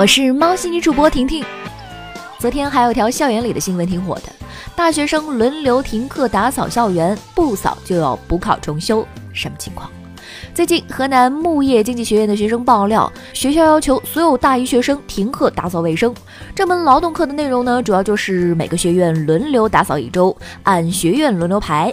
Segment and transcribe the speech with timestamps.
[0.00, 1.44] 我是猫系女主播婷婷。
[2.38, 4.32] 昨天还有条校园里的新闻挺火的，
[4.74, 9.90] 大学生轮流停课打扫校园，不扫就要补考重修，什么情况？
[10.54, 16.14] 最近河南牧业经济学院的学生爆料，学校要求所有大一学生停课打扫卫生。
[16.54, 21.92] 这门劳动课的内容呢，主要就是每个学院轮流打扫一周，按学院轮流排。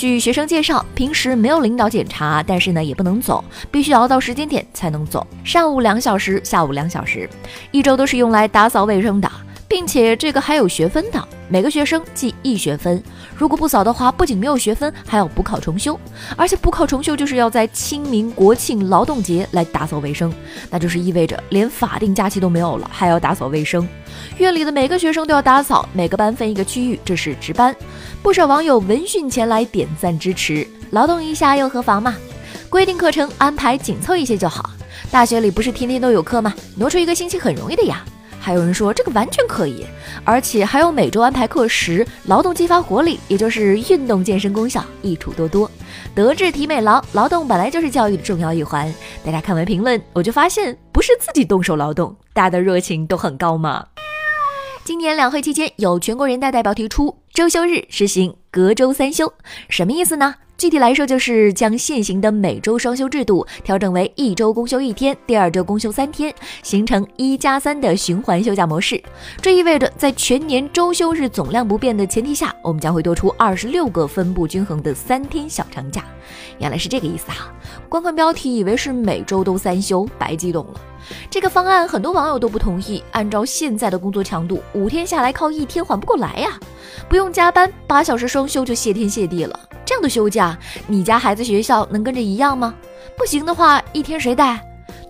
[0.00, 5.26] 据学生介绍，平时没有领导检查，但是呢也不能走，必须熬到时间点才能走。
[5.44, 7.28] 上午两小时，下午两小时，
[7.70, 9.30] 一周都是用来打扫卫生的，
[9.70, 13.00] 并且这个还有学分的，每个学生记一学分。
[13.36, 15.96] 如果不扫的话，不仅没有学分，还要补考重修。
[16.36, 20.34] 而且补考重修就是要在清明、国庆、劳动节来打扫卫生，
[20.70, 23.88] 那就是意味着连法定假期都没有了，还要打扫卫生。
[24.38, 27.74] 院里的每个学生都要打扫，每个班分一个区域，这是值班。
[28.24, 32.16] 不少网友闻讯前来点赞支持，劳动一下又何妨嘛？
[32.68, 34.68] 规定课程安排紧凑一些就好。
[35.12, 36.52] 大学里不是天天都有课吗？
[36.74, 38.04] 挪出一个星期很容易的呀。
[38.40, 39.84] 还有人说这个完全可以，
[40.24, 45.70] 而且还有每周安排课时，劳动激发活力，也就是运动健身功效益处多多。
[46.14, 48.92] 德智体美劳，劳动本来就是教育的重要一环。
[49.24, 53.86] 大家看完评论，我就发现不是自己动手劳动，大家的热情都很高嘛。
[54.82, 59.32] 今年两会期间，有全国人大代表提出周休日实行隔周三休，
[59.68, 60.34] 什么意思呢？
[60.58, 69.00] 具体来说，就是将现行的每周双休制度调整为一周公休一天，第二周公休三天，形成一加三的循环休假模式。
[69.40, 76.04] 这意味着，在全年周休日总量不变的前提下，我们将会多出二十六个分布均衡的三天小长假。
[76.58, 77.54] 原来是这个意思啊！
[77.88, 80.80] 观看标题以为是每周都三休，白激动了。
[81.30, 86.60] 这个方案很多网友都不同意，按照现在的工作强度，五天下来靠一天缓不过来呀！
[87.08, 89.60] 不用加班，八小时收装修就谢天谢地了。
[89.84, 92.74] 这样的休假，你家孩子学校能跟着一样吗？
[93.18, 94.58] 不行的话，一天谁带？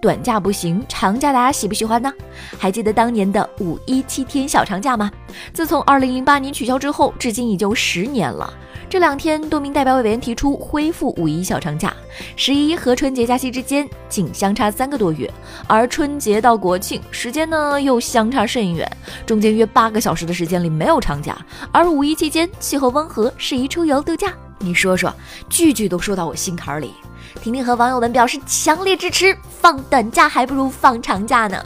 [0.00, 2.12] 短假不行，长假大家喜不喜欢呢？
[2.58, 5.10] 还记得当年的五一七天小长假吗？
[5.52, 8.52] 自从二零零八年取消之后，至今已经十年了。
[8.90, 11.92] 这两天，多名代表委员提出恢复五一小长假，
[12.36, 15.30] 十一和春节假期之间仅相差三个多月，
[15.66, 18.90] 而春节到国庆时间呢又相差甚远，
[19.26, 21.36] 中间约八个小时的时间里没有长假，
[21.70, 24.32] 而五一期间气候温和，适宜出游度假。
[24.58, 25.12] 你说说，
[25.48, 26.94] 句句都说到我心坎里。
[27.42, 31.62] 婷婷和网友们表示强烈支持，放短假还不如放长假呢。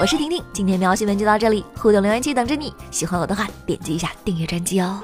[0.00, 2.74] 我是婷婷，今天喵新闻就到这里，互动留言区等着你。
[2.90, 5.00] 喜欢我的话，点击一下订阅专辑哦。